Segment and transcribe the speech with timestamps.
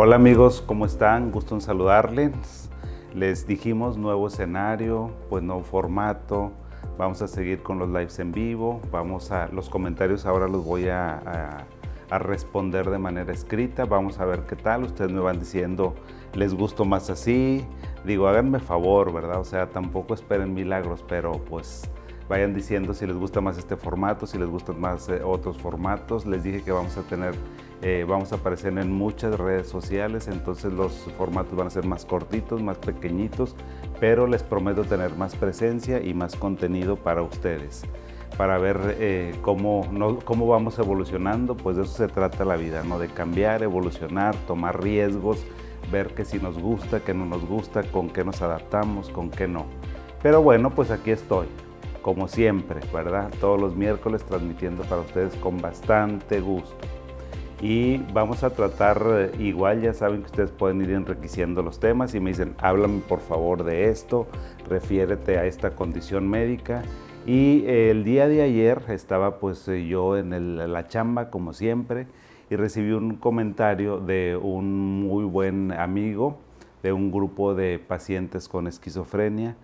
[0.00, 1.32] Hola amigos, ¿cómo están?
[1.32, 2.70] Gusto en saludarles.
[3.16, 6.52] Les dijimos nuevo escenario, pues nuevo formato.
[6.96, 8.80] Vamos a seguir con los lives en vivo.
[8.92, 11.66] Vamos a los comentarios ahora los voy a,
[12.10, 13.86] responder de manera escrita.
[13.86, 14.84] Vamos a ver qué tal.
[14.84, 15.96] Ustedes me van diciendo,
[16.32, 17.66] ¿les gustó más así?
[18.04, 19.40] Digo, háganme favor, ¿verdad?
[19.40, 21.90] O sea, tampoco esperen milagros, pero pues
[22.28, 26.24] vayan diciendo si les gusta más este formato, si les gustan más eh, otros formatos.
[26.24, 27.34] Les dije que vamos a tener,
[27.82, 32.04] eh, vamos a aparecer en muchas redes sociales, entonces los formatos van a ser más
[32.04, 33.54] cortitos, más pequeñitos,
[34.00, 37.84] pero les prometo tener más presencia y más contenido para ustedes
[38.36, 39.88] para ver eh, cómo,
[40.24, 43.00] cómo vamos evolucionando, pues de eso se trata la vida, ¿no?
[43.00, 45.44] de cambiar, evolucionar, tomar riesgos,
[45.90, 49.48] ver que si nos gusta, que no nos gusta, con qué nos adaptamos, con qué
[49.48, 49.66] no.
[50.22, 51.48] Pero bueno, pues aquí estoy,
[52.00, 53.28] como siempre, ¿verdad?
[53.40, 56.76] Todos los miércoles transmitiendo para ustedes con bastante gusto.
[57.60, 62.14] Y vamos a tratar, eh, igual ya saben que ustedes pueden ir enriqueciendo los temas
[62.14, 64.28] y me dicen, háblame por favor de esto,
[64.68, 66.82] refiérete a esta condición médica.
[67.26, 72.06] Y eh, el día de ayer estaba pues eh, yo en la chamba como siempre
[72.48, 76.38] y recibí un comentario de un muy buen amigo
[76.82, 79.56] de un grupo de pacientes con esquizofrenia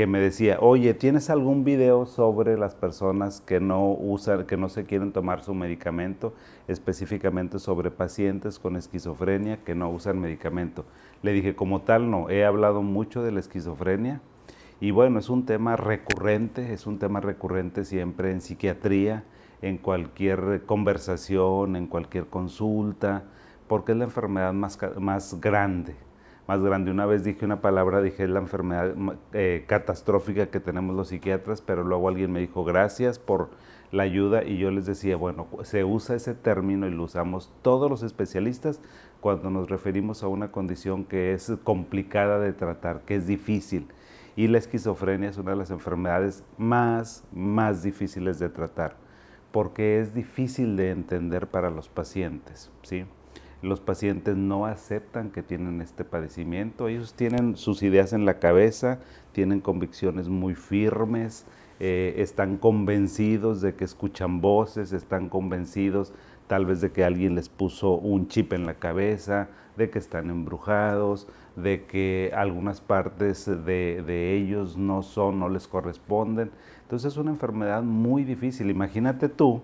[0.00, 4.70] que me decía, oye, ¿tienes algún video sobre las personas que no usan, que no
[4.70, 6.32] se quieren tomar su medicamento,
[6.68, 10.86] específicamente sobre pacientes con esquizofrenia que no usan medicamento?
[11.20, 14.22] Le dije, como tal, no, he hablado mucho de la esquizofrenia
[14.80, 19.24] y bueno, es un tema recurrente, es un tema recurrente siempre en psiquiatría,
[19.60, 23.24] en cualquier conversación, en cualquier consulta,
[23.68, 25.94] porque es la enfermedad más, más grande
[26.50, 26.90] más grande.
[26.90, 28.92] Una vez dije una palabra, dije la enfermedad
[29.32, 33.50] eh, catastrófica que tenemos los psiquiatras, pero luego alguien me dijo gracias por
[33.92, 37.88] la ayuda y yo les decía, bueno, se usa ese término y lo usamos todos
[37.88, 38.80] los especialistas
[39.20, 43.86] cuando nos referimos a una condición que es complicada de tratar, que es difícil.
[44.34, 48.96] Y la esquizofrenia es una de las enfermedades más, más difíciles de tratar,
[49.52, 53.04] porque es difícil de entender para los pacientes, ¿sí?
[53.62, 59.00] Los pacientes no aceptan que tienen este padecimiento, ellos tienen sus ideas en la cabeza,
[59.32, 61.46] tienen convicciones muy firmes,
[61.78, 66.12] eh, están convencidos de que escuchan voces, están convencidos
[66.46, 70.30] tal vez de que alguien les puso un chip en la cabeza, de que están
[70.30, 76.50] embrujados, de que algunas partes de, ellos no son, no les corresponden.
[76.82, 78.68] Entonces es una enfermedad muy difícil.
[78.68, 79.62] Imagínate tú,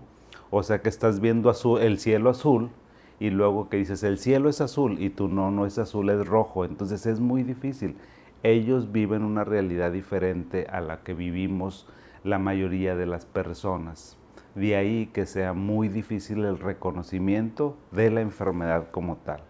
[0.51, 2.71] o sea que estás viendo azul, el cielo azul,
[3.19, 6.27] y luego que dices el cielo es azul y tú no, no es azul, es
[6.27, 6.65] rojo.
[6.65, 7.97] Entonces es muy difícil.
[8.43, 11.87] Ellos viven una realidad diferente a la que vivimos
[12.25, 14.17] la mayoría de las personas.
[14.55, 19.41] De ahí que sea muy difícil el reconocimiento de la enfermedad como tal.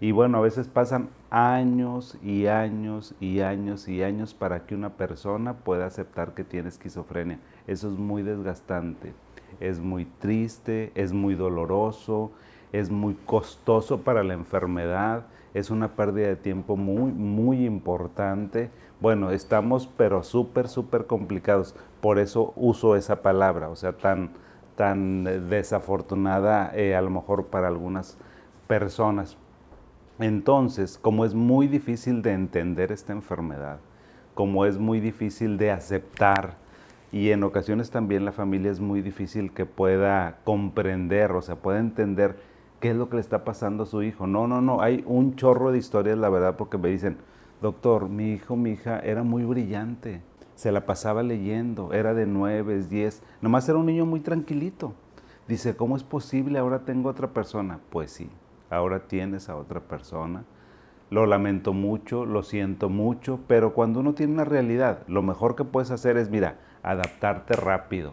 [0.00, 4.90] Y bueno, a veces pasan años y años y años y años para que una
[4.96, 7.38] persona pueda aceptar que tiene esquizofrenia.
[7.66, 9.12] Eso es muy desgastante,
[9.60, 12.32] es muy triste, es muy doloroso,
[12.72, 18.70] es muy costoso para la enfermedad, es una pérdida de tiempo muy, muy importante.
[19.00, 21.74] Bueno, estamos pero súper, súper complicados.
[22.00, 24.30] Por eso uso esa palabra, o sea, tan,
[24.76, 28.16] tan desafortunada eh, a lo mejor para algunas
[28.68, 29.36] personas.
[30.20, 33.78] Entonces, como es muy difícil de entender esta enfermedad,
[34.34, 36.54] como es muy difícil de aceptar,
[37.12, 41.80] y en ocasiones también la familia es muy difícil que pueda comprender, o sea, pueda
[41.80, 42.36] entender
[42.80, 44.26] qué es lo que le está pasando a su hijo.
[44.26, 47.18] No, no, no, hay un chorro de historias, la verdad, porque me dicen,
[47.62, 50.22] doctor, mi hijo, mi hija era muy brillante,
[50.54, 54.94] se la pasaba leyendo, era de nueve, diez, nomás era un niño muy tranquilito.
[55.46, 56.58] Dice, ¿cómo es posible?
[56.58, 57.80] Ahora tengo otra persona.
[57.90, 58.30] Pues sí,
[58.70, 60.44] ahora tienes a otra persona.
[61.10, 65.64] Lo lamento mucho, lo siento mucho, pero cuando uno tiene una realidad, lo mejor que
[65.64, 68.12] puedes hacer es, mira, adaptarte rápido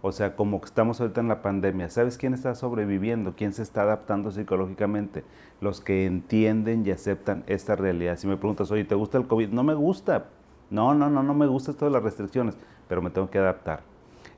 [0.00, 3.34] o sea, como estamos ahorita en la pandemia, ¿sabes quién está sobreviviendo?
[3.36, 5.24] ¿Quién se está adaptando psicológicamente?
[5.60, 8.16] Los que entienden y aceptan esta realidad.
[8.16, 9.48] Si me preguntas, oye, ¿te gusta el COVID?
[9.48, 10.26] No me gusta.
[10.70, 12.56] No, no, no, no me gusta de las restricciones,
[12.88, 13.80] pero me tengo que adaptar.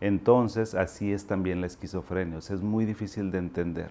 [0.01, 2.39] Entonces, así es también la esquizofrenia.
[2.39, 3.91] O sea, es muy difícil de entender.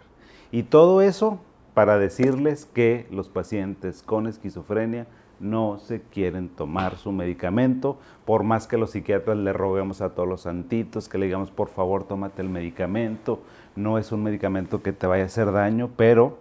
[0.52, 1.40] Y todo eso
[1.76, 5.06] para decirles que los pacientes con esquizofrenia
[5.40, 10.28] no se quieren tomar su medicamento, por más que los psiquiatras le roguemos a todos
[10.28, 13.42] los santitos, que le digamos, por favor, tómate el medicamento,
[13.76, 16.40] no es un medicamento que te vaya a hacer daño, pero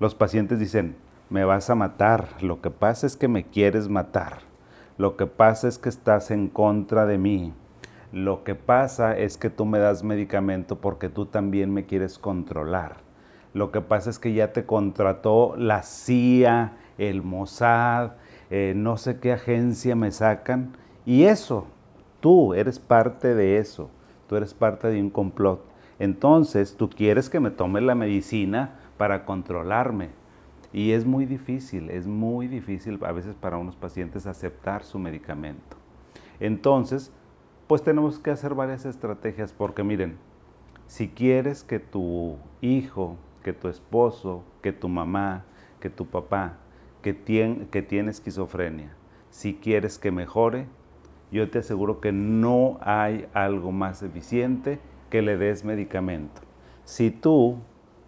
[0.00, 0.96] los pacientes dicen,
[1.30, 4.40] me vas a matar, lo que pasa es que me quieres matar,
[4.98, 7.52] lo que pasa es que estás en contra de mí,
[8.12, 12.98] lo que pasa es que tú me das medicamento porque tú también me quieres controlar.
[13.54, 18.12] Lo que pasa es que ya te contrató la CIA, el Mossad,
[18.56, 20.76] eh, no sé qué agencia me sacan.
[21.04, 21.66] Y eso,
[22.20, 23.90] tú eres parte de eso,
[24.28, 25.64] tú eres parte de un complot.
[25.98, 30.10] Entonces, tú quieres que me tome la medicina para controlarme.
[30.72, 35.76] Y es muy difícil, es muy difícil a veces para unos pacientes aceptar su medicamento.
[36.38, 37.10] Entonces,
[37.66, 40.16] pues tenemos que hacer varias estrategias porque miren,
[40.86, 45.42] si quieres que tu hijo, que tu esposo, que tu mamá,
[45.80, 46.58] que tu papá,
[47.04, 48.96] que tiene, que esquizofrenia,
[49.28, 50.64] si quieres que mejore,
[51.30, 54.78] yo te aseguro que no hay algo más eficiente
[55.10, 56.40] que le des medicamento.
[56.86, 57.58] Si tú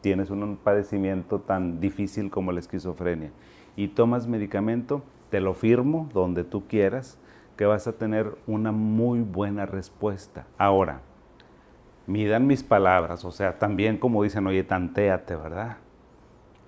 [0.00, 3.32] tienes un padecimiento tan difícil como la esquizofrenia
[3.76, 7.18] y tomas medicamento, te lo firmo donde tú quieras,
[7.58, 10.46] que vas a tener una muy buena respuesta.
[10.56, 11.02] Ahora,
[12.06, 15.76] midan mis palabras, o sea, también como dicen, oye, tantéate, ¿verdad?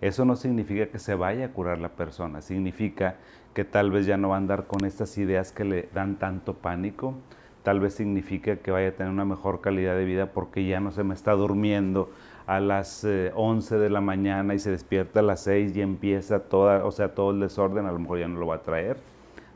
[0.00, 3.16] Eso no significa que se vaya a curar la persona, significa
[3.52, 6.54] que tal vez ya no va a andar con estas ideas que le dan tanto
[6.54, 7.14] pánico,
[7.64, 10.92] tal vez significa que vaya a tener una mejor calidad de vida porque ya no
[10.92, 12.10] se me está durmiendo
[12.46, 16.40] a las 11 eh, de la mañana y se despierta a las 6 y empieza
[16.40, 18.96] toda, o sea, todo el desorden, a lo mejor ya no lo va a traer.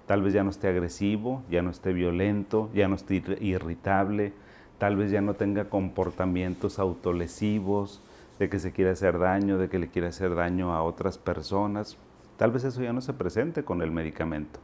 [0.06, 4.32] Tal vez ya no esté agresivo, ya no esté violento, ya no esté irritable,
[4.76, 8.02] tal vez ya no tenga comportamientos autolesivos,
[8.42, 11.96] de que se quiere hacer daño, de que le quiere hacer daño a otras personas.
[12.36, 14.58] Tal vez eso ya no se presente con el medicamento.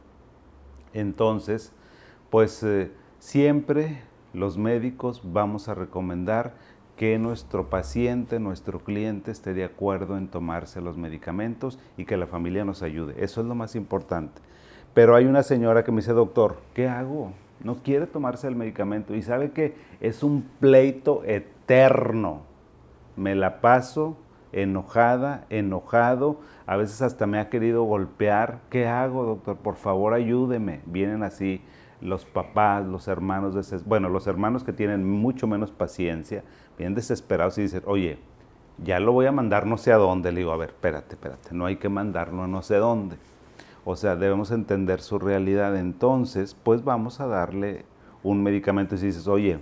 [0.93, 1.71] Entonces,
[2.29, 4.01] pues eh, siempre
[4.33, 6.55] los médicos vamos a recomendar
[6.97, 12.27] que nuestro paciente, nuestro cliente esté de acuerdo en tomarse los medicamentos y que la
[12.27, 13.23] familia nos ayude.
[13.23, 14.41] Eso es lo más importante.
[14.93, 17.31] Pero hay una señora que me dice, doctor, ¿qué hago?
[17.63, 22.48] No quiere tomarse el medicamento y sabe que es un pleito eterno.
[23.19, 24.17] Me la paso
[24.51, 28.61] enojada, enojado, a veces hasta me ha querido golpear.
[28.69, 29.57] ¿Qué hago, doctor?
[29.57, 30.81] Por favor, ayúdeme.
[30.85, 31.61] Vienen así
[32.01, 36.43] los papás, los hermanos, bueno, los hermanos que tienen mucho menos paciencia,
[36.77, 38.19] bien desesperados y dicen, oye,
[38.83, 40.31] ya lo voy a mandar no sé a dónde.
[40.31, 43.17] Le digo, a ver, espérate, espérate, no hay que mandarlo no sé dónde.
[43.85, 45.75] O sea, debemos entender su realidad.
[45.77, 47.85] Entonces, pues vamos a darle
[48.23, 48.95] un medicamento.
[48.95, 49.59] Y si dices, oye,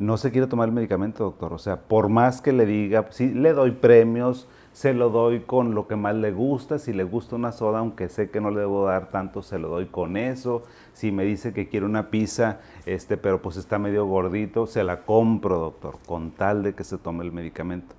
[0.00, 1.52] no se quiere tomar el medicamento, doctor.
[1.52, 5.74] O sea, por más que le diga, si le doy premios, se lo doy con
[5.74, 6.78] lo que más le gusta.
[6.78, 9.68] Si le gusta una soda, aunque sé que no le debo dar tanto, se lo
[9.68, 10.62] doy con eso.
[10.94, 15.04] Si me dice que quiere una pizza, este, pero pues está medio gordito, se la
[15.04, 17.94] compro, doctor, con tal de que se tome el medicamento.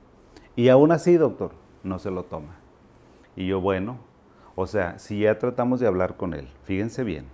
[0.55, 1.51] Y aún así, doctor,
[1.83, 2.55] no se lo toma.
[3.35, 3.99] Y yo, bueno,
[4.55, 7.25] o sea, si ya tratamos de hablar con él, fíjense bien,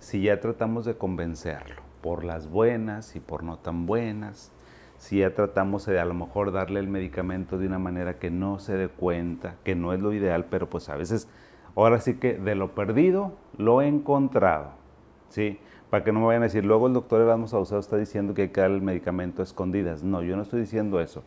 [0.00, 4.52] si ya tratamos de convencerlo por las buenas y por no tan buenas,
[4.98, 8.58] si ya tratamos de a lo mejor darle el medicamento de una manera que no
[8.58, 11.28] se dé cuenta, que no es lo ideal, pero pues a veces,
[11.76, 14.70] ahora sí que de lo perdido lo he encontrado,
[15.28, 15.58] ¿sí?
[15.90, 18.42] Para que no me vayan a decir, luego el doctor Erasmus Sausado está diciendo que
[18.42, 20.02] hay que dar el medicamento a escondidas.
[20.02, 21.22] No, yo no estoy diciendo eso.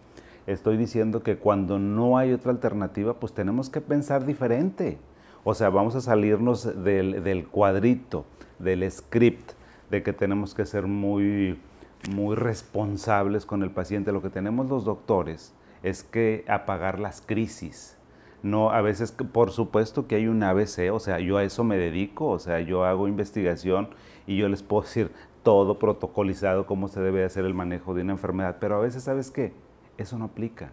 [0.46, 5.00] Estoy diciendo que cuando no hay otra alternativa, pues tenemos que pensar diferente.
[5.44, 8.26] O sea, vamos a salirnos del, del cuadrito,
[8.60, 9.54] del script,
[9.92, 11.60] de que tenemos que ser muy
[12.10, 14.12] muy responsables con el paciente.
[14.12, 17.98] Lo que tenemos los doctores es que apagar las crisis.
[18.44, 21.78] No, a veces, por supuesto que hay un ABC, o sea, yo a eso me
[21.78, 23.90] dedico, o sea, yo hago investigación
[24.26, 25.12] y yo les puedo decir
[25.44, 29.30] todo protocolizado, cómo se debe hacer el manejo de una enfermedad, pero a veces, ¿sabes
[29.30, 29.54] qué?
[29.98, 30.72] Eso no aplica.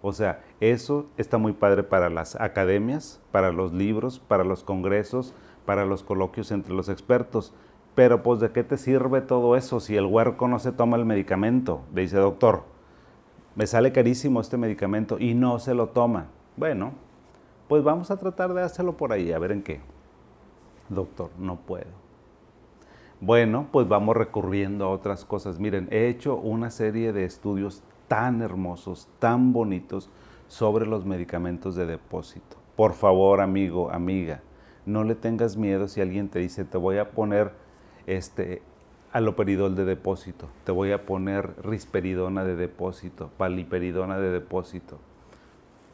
[0.00, 5.34] O sea, eso está muy padre para las academias, para los libros, para los congresos,
[5.66, 7.52] para los coloquios entre los expertos,
[7.94, 11.04] pero pues de qué te sirve todo eso si el huerco no se toma el
[11.04, 11.82] medicamento.
[11.94, 12.64] Le dice, doctor,
[13.54, 16.26] me sale carísimo este medicamento y no se lo toma.
[16.56, 16.92] Bueno,
[17.68, 19.80] pues vamos a tratar de hacerlo por ahí, a ver en qué.
[20.88, 22.04] Doctor, no puedo.
[23.20, 25.58] Bueno, pues vamos recurriendo a otras cosas.
[25.58, 30.10] Miren, he hecho una serie de estudios tan hermosos, tan bonitos
[30.48, 32.56] sobre los medicamentos de depósito.
[32.76, 34.42] Por favor, amigo, amiga,
[34.84, 37.52] no le tengas miedo si alguien te dice, te voy a poner
[38.06, 38.62] este,
[39.12, 44.98] aloperidol de depósito, te voy a poner risperidona de depósito, paliperidona de depósito.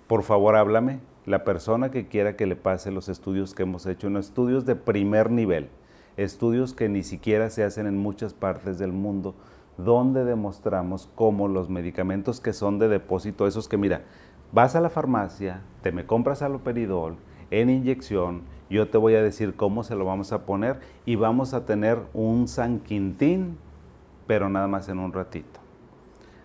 [0.07, 1.00] Por favor, háblame.
[1.26, 4.75] La persona que quiera que le pase los estudios que hemos hecho, no estudios de
[4.75, 5.69] primer nivel,
[6.17, 9.35] estudios que ni siquiera se hacen en muchas partes del mundo,
[9.76, 14.02] donde demostramos cómo los medicamentos que son de depósito, esos que mira,
[14.50, 17.17] vas a la farmacia, te me compras aloperidol
[17.50, 21.54] en inyección yo te voy a decir cómo se lo vamos a poner y vamos
[21.54, 23.59] a tener un San Quintín,
[24.28, 25.59] pero nada más en un ratito.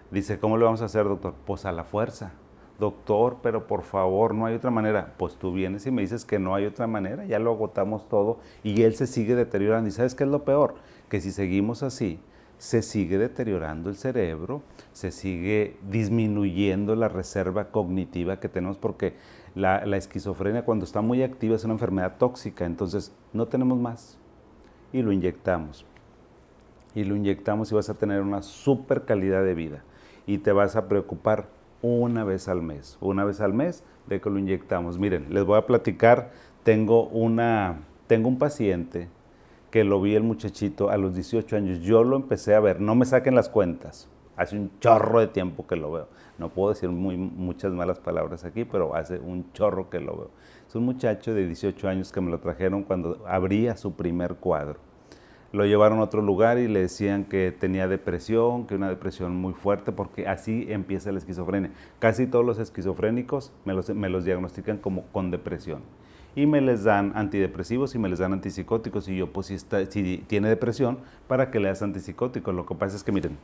[0.09, 1.35] Dice, ¿cómo lo vamos a hacer, doctor?
[1.45, 2.33] Pues a la fuerza.
[2.79, 5.13] doctor, pero por favor, no hay otra manera.
[5.17, 8.39] Pues tú vienes y me dices que no hay otra manera, ya lo agotamos todo
[8.63, 9.87] y él se sigue deteriorando.
[9.87, 10.75] ¿Y sabes qué es lo peor?
[11.07, 12.19] Que si seguimos así,
[12.57, 14.61] se sigue deteriorando el cerebro,
[14.93, 19.13] se sigue disminuyendo la reserva cognitiva que tenemos porque
[19.55, 24.17] la, esquizofrenia cuando está muy activa es una enfermedad tóxica, entonces no tenemos más
[24.91, 25.85] y lo inyectamos.
[26.93, 29.83] Y lo inyectamos y vas a tener una super calidad de vida
[30.27, 31.47] y te vas a preocupar
[31.81, 34.97] una vez al mes, una vez al mes de que lo inyectamos.
[34.97, 36.31] Miren, les voy a platicar,
[36.63, 39.09] tengo, una, tengo un paciente
[39.71, 41.79] que lo vi el muchachito a los 18 años.
[41.81, 45.65] Yo lo empecé a ver, no me saquen las cuentas, hace un chorro de tiempo
[45.67, 46.07] que lo veo.
[46.37, 50.31] No puedo decir muy, muchas malas palabras aquí, pero hace un chorro que lo veo.
[50.67, 54.79] Es un muchacho de 18 años que me lo trajeron cuando abría su primer cuadro
[55.55, 59.53] lo llevaron a otro lugar y le decían que tenía depresión, que una depresión muy
[59.53, 61.71] fuerte, porque así empieza la esquizofrenia.
[61.99, 65.81] Casi todos los esquizofrénicos me los, me los diagnostican como con depresión.
[66.35, 69.07] Y me les dan antidepresivos y me les dan antipsicóticos.
[69.07, 70.99] Y yo, pues si, está, si tiene depresión,
[71.29, 72.53] ¿para que le das antipsicóticos?
[72.53, 73.37] Lo que pasa es que, miren,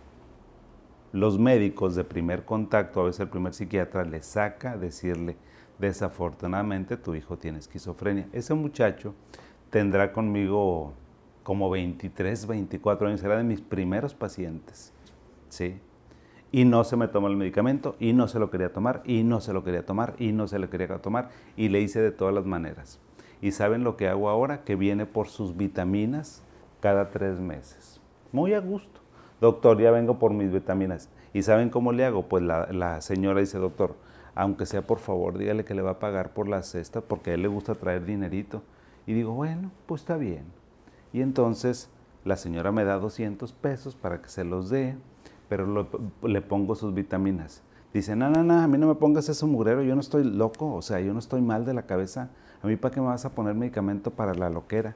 [1.11, 5.35] los médicos de primer contacto, a veces el primer psiquiatra, le saca decirle,
[5.77, 8.27] desafortunadamente tu hijo tiene esquizofrenia.
[8.31, 9.13] Ese muchacho
[9.69, 10.93] tendrá conmigo
[11.43, 14.93] como 23, 24 años, era de mis primeros pacientes,
[15.49, 15.79] ¿sí?
[16.51, 19.41] Y no se me tomó el medicamento, y no se lo quería tomar, y no
[19.41, 22.33] se lo quería tomar, y no se lo quería tomar, y le hice de todas
[22.33, 22.99] las maneras.
[23.41, 24.63] ¿Y saben lo que hago ahora?
[24.63, 26.43] Que viene por sus vitaminas
[26.79, 27.99] cada tres meses.
[28.31, 29.00] Muy a gusto.
[29.41, 31.09] Doctor, ya vengo por mis vitaminas.
[31.33, 32.29] ¿Y saben cómo le hago?
[32.29, 33.95] Pues la, señora dice, doctor,
[34.35, 37.33] aunque sea por favor, dígale que le va a pagar por la cesta, porque a
[37.33, 38.61] él le gusta traer dinerito.
[39.05, 40.61] Y digo, bueno, pues está bien
[41.13, 41.89] y entonces
[42.23, 44.95] la señora me da 200 pesos para que se los dé,
[45.49, 45.87] pero
[46.23, 47.63] le pongo sus vitaminas.
[47.93, 50.73] Dice, no, no, no, a mí no me pongas ese mugrero, yo no estoy loco,
[50.73, 52.29] o sea, yo no estoy mal de la cabeza.
[52.61, 54.95] A mí, ¿para qué me vas a poner medicamento para la loquera?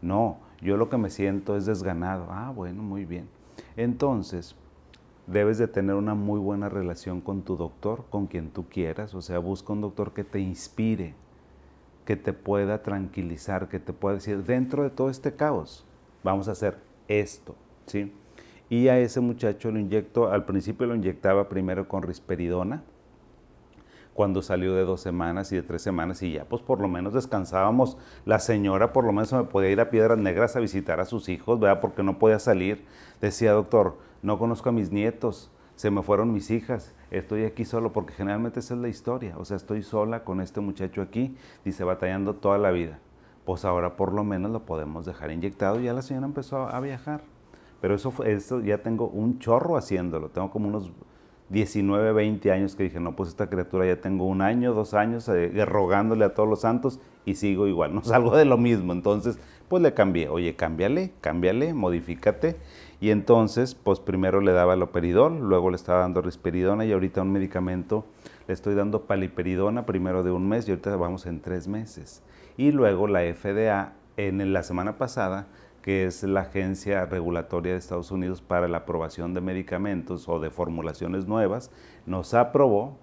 [0.00, 2.28] No, yo lo que me siento es desganado.
[2.30, 3.28] Ah, bueno, muy bien.
[3.80, 4.56] Entonces,
[5.26, 9.14] debes de tener una muy buena relación con tu doctor, con quien tú quieras.
[9.14, 11.14] O sea, busca un doctor que te inspire,
[12.04, 15.86] que te pueda tranquilizar, que te pueda decir, dentro de todo este caos,
[16.22, 16.76] vamos a hacer
[17.08, 17.56] esto,
[17.86, 18.12] ¿sí?
[18.68, 19.80] Y a ese muchacho lo
[20.30, 22.84] al principio lo inyectaba primero con risperidona,
[24.14, 27.14] cuando salió de dos semanas y de tres semanas y ya pues por lo menos
[27.14, 27.96] descansábamos.
[28.24, 31.28] La señora por lo menos me podía ir a Piedras Negras a visitar a sus
[31.28, 31.80] hijos, ¿verdad?
[31.80, 32.84] Porque no podía salir.
[33.20, 37.92] Decía, doctor, no conozco a mis nietos, se me fueron mis hijas, estoy aquí solo,
[37.92, 41.84] porque generalmente esa es la historia, o sea, estoy sola con este muchacho aquí, dice,
[41.84, 42.98] batallando toda la vida.
[43.46, 46.78] Pues ahora por lo menos lo podemos dejar inyectado y ya la señora empezó a
[46.80, 47.22] viajar.
[47.80, 50.92] Pero eso, eso ya tengo un chorro haciéndolo, tengo como unos
[51.50, 55.28] 19, 20 años que dije, no, pues esta criatura ya tengo un año, dos años
[55.28, 58.92] eh, rogándole a todos los santos y sigo igual, no salgo de lo mismo.
[58.92, 59.38] Entonces,
[59.68, 62.56] pues le cambié, oye, cámbiale, cámbiale, modifícate.
[63.00, 67.32] Y entonces, pues primero le daba loperidol, luego le estaba dando risperidona y ahorita un
[67.32, 68.04] medicamento
[68.46, 72.22] le estoy dando paliperidona primero de un mes y ahorita vamos en tres meses.
[72.56, 75.46] Y luego la FDA en la semana pasada,
[75.82, 80.50] que es la agencia regulatoria de Estados Unidos para la aprobación de medicamentos o de
[80.50, 81.70] formulaciones nuevas,
[82.06, 82.98] nos aprobó,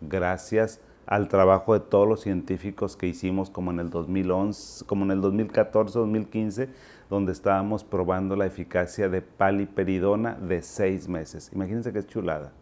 [0.00, 5.10] gracias al trabajo de todos los científicos que hicimos como en el 2011, como en
[5.10, 6.68] el 2014, 2015,
[7.10, 11.50] donde estábamos probando la eficacia de paliperidona de seis meses.
[11.52, 12.52] Imagínense es chulada.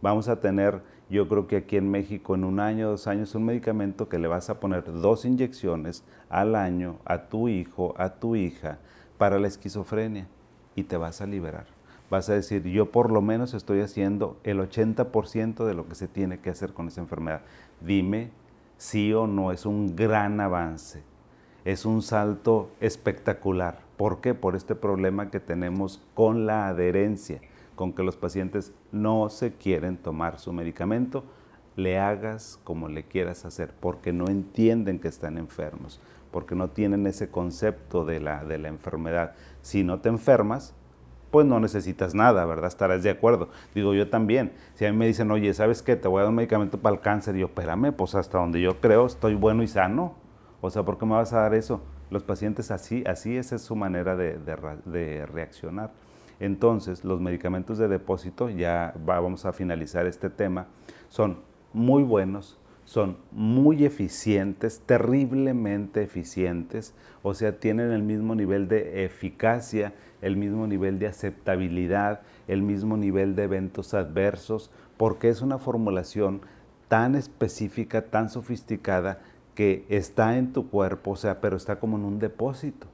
[0.00, 3.44] Vamos a tener, yo creo que aquí en México en un año, dos años, un
[3.44, 8.36] medicamento que le vas a poner dos inyecciones al año a tu hijo, a tu
[8.36, 8.78] hija,
[9.18, 10.26] para la esquizofrenia
[10.74, 11.66] y te vas a liberar.
[12.08, 16.08] Vas a decir, yo por lo menos estoy haciendo el 80% de lo que se
[16.08, 17.42] tiene que hacer con esa enfermedad.
[17.80, 18.30] Dime
[18.78, 21.02] si o no es un gran avance
[21.68, 23.80] es un salto espectacular.
[23.98, 24.32] ¿Por qué?
[24.32, 27.42] Por este problema que tenemos con la adherencia,
[27.74, 31.24] con que los pacientes no se quieren tomar su medicamento,
[31.76, 37.06] le hagas como le quieras hacer, porque no entienden que están enfermos, porque no tienen
[37.06, 39.34] ese concepto de la, de la enfermedad.
[39.62, 40.74] Si no te enfermas,
[41.30, 42.68] pues no necesitas nada, ¿verdad?
[42.68, 43.48] Estarás de acuerdo.
[43.74, 44.52] Digo yo también.
[44.74, 45.96] Si a mí me dicen, oye, ¿sabes qué?
[45.96, 47.36] Te voy a dar un medicamento para el cáncer.
[47.36, 50.14] Y yo, espérame, pues hasta donde yo creo estoy bueno y sano.
[50.60, 51.80] O sea, ¿por qué me vas a dar eso?
[52.10, 55.92] Los pacientes así, así esa es su manera de, reaccionar.
[56.40, 60.66] Entonces, los medicamentos de depósito, ya vamos a finalizar este tema,
[61.08, 61.38] son
[61.72, 69.92] muy buenos, son muy eficientes, terriblemente eficientes, o sea, tienen el mismo nivel de eficacia,
[70.22, 76.40] el mismo nivel de aceptabilidad, el mismo nivel de eventos adversos, porque es una formulación
[76.88, 79.20] tan específica, tan sofisticada,
[79.54, 82.86] que está en tu cuerpo, o sea, pero está como en un depósito.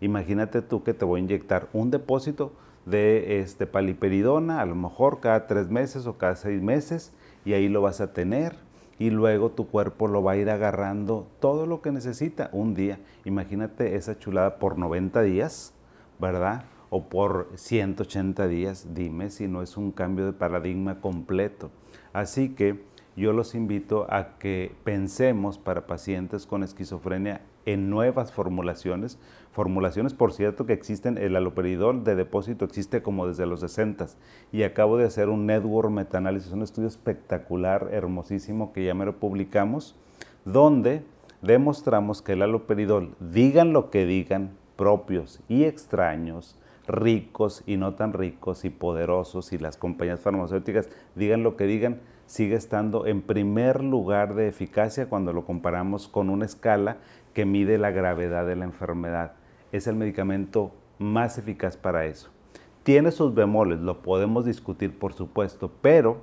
[0.00, 2.52] Imagínate tú que te voy a inyectar un depósito
[2.86, 7.12] de este paliperidona, a lo mejor cada tres meses o cada seis meses,
[7.44, 8.63] y ahí lo vas a tener
[8.98, 12.98] y luego tu cuerpo lo va a ir agarrando todo lo que necesita un día.
[13.24, 15.74] Imagínate esa chulada por 90 días,
[16.18, 16.64] ¿verdad?
[16.90, 21.70] O por 180 días, dime si no es un cambio de paradigma completo.
[22.12, 22.84] Así que
[23.16, 29.18] yo los invito a que pensemos para pacientes con esquizofrenia en nuevas formulaciones.
[29.52, 34.06] Formulaciones, por cierto, que existen, el aloperidol de depósito existe como desde los 60
[34.52, 39.18] y acabo de hacer un network metaanálisis, un estudio espectacular, hermosísimo, que ya me lo
[39.18, 39.94] publicamos,
[40.44, 41.04] donde
[41.42, 48.12] demostramos que el aloperidol, digan lo que digan, propios y extraños, ricos y no tan
[48.12, 53.82] ricos y poderosos y las compañías farmacéuticas digan lo que digan, sigue estando en primer
[53.82, 56.98] lugar de eficacia cuando lo comparamos con una escala
[57.34, 59.32] que mide la gravedad de la enfermedad.
[59.72, 62.30] Es el medicamento más eficaz para eso.
[62.84, 66.22] Tiene sus bemoles, lo podemos discutir por supuesto, pero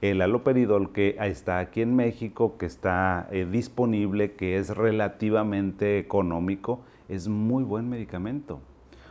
[0.00, 6.80] el aloperidol que está aquí en México, que está eh, disponible, que es relativamente económico,
[7.08, 8.60] es muy buen medicamento.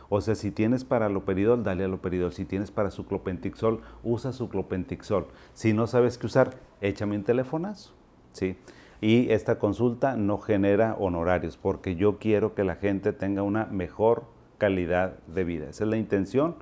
[0.08, 2.32] O sea, si tienes para aloperidol, dale aloperidol.
[2.32, 5.26] Si tienes para suclopentixol, usa suclopentixol.
[5.54, 6.50] Si no sabes qué usar,
[6.80, 7.94] échame un telefonazo.
[8.32, 8.56] ¿sí?
[9.04, 14.24] Y esta consulta no genera honorarios porque yo quiero que la gente tenga una mejor
[14.56, 15.68] calidad de vida.
[15.68, 16.54] Esa es la intención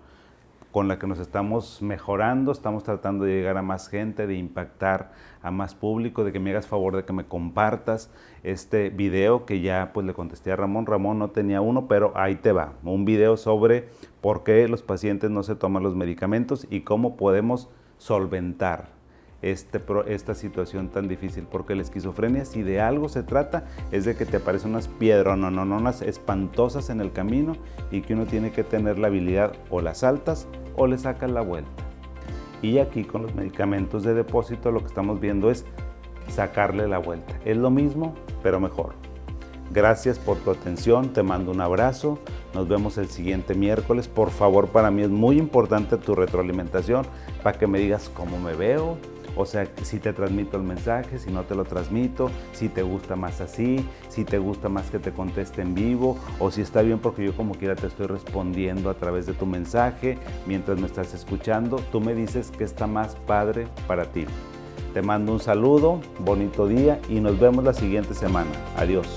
[0.73, 5.13] con la que nos estamos mejorando, estamos tratando de llegar a más gente, de impactar
[5.41, 8.11] a más público, de que me hagas favor de que me compartas
[8.43, 12.35] este video que ya pues le contesté a Ramón, Ramón no tenía uno, pero ahí
[12.35, 13.89] te va, un video sobre
[14.21, 17.69] por qué los pacientes no se toman los medicamentos y cómo podemos
[17.99, 19.01] solventar
[19.43, 24.17] este, esta situación tan difícil, porque la esquizofrenia, si de algo se trata, es de
[24.17, 27.57] que te aparecen unas piedronononas espantosas en el camino
[27.91, 31.43] y que uno tiene que tener la habilidad o las altas o le sacas la
[31.43, 31.71] vuelta.
[32.63, 35.65] Y aquí con los medicamentos de depósito lo que estamos viendo es
[36.29, 37.35] sacarle la vuelta.
[37.45, 39.02] Es lo mismo, pero mejor.
[39.73, 42.19] Gracias por tu atención, te mando un abrazo,
[42.53, 44.07] nos vemos el siguiente miércoles.
[44.07, 47.07] Por favor, para mí es muy importante tu retroalimentación
[47.43, 48.99] para que me digas cómo me veo,
[49.35, 53.17] o sea, si te transmito el mensaje, si no te lo transmito, si te gusta
[53.17, 56.99] más así, si te gusta más que te conteste en vivo, o si está bien
[56.99, 61.15] porque yo como quiera te estoy respondiendo a través de tu mensaje mientras me estás
[61.15, 61.77] escuchando.
[61.91, 64.27] Tú me dices que está más padre para ti.
[64.93, 68.51] Te mando un saludo, bonito día y nos vemos la siguiente semana.
[68.77, 69.09] Adiós.